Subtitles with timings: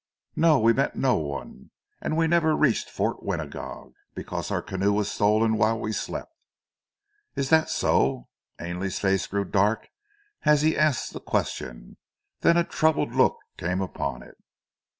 [0.35, 1.69] "No, we met no one,
[2.01, 6.33] and we never reached Fort Winagog, because our canoe was stolen whilst we slept."
[7.35, 8.27] "Is that so?"
[8.59, 9.89] Ainley's face grew dark
[10.43, 11.97] as he asked the question;
[12.39, 14.37] then a troubled look came upon it.